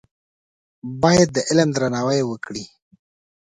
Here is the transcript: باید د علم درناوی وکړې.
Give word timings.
باید 1.03 1.29
د 1.35 1.37
علم 1.47 1.69
درناوی 1.75 2.21
وکړې. 2.25 2.63